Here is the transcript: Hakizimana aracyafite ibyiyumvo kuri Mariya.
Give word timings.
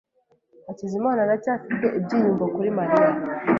Hakizimana 0.67 1.19
aracyafite 1.25 1.85
ibyiyumvo 1.97 2.43
kuri 2.53 2.69
Mariya. 2.77 3.09